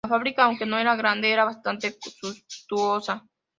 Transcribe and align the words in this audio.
La 0.03 0.09
fábrica, 0.09 0.45
aunque 0.45 0.65
no 0.65 0.79
era 0.79 0.95
grande, 0.95 1.29
era 1.31 1.45
bastante 1.45 1.95
suntuosa. 2.47 3.23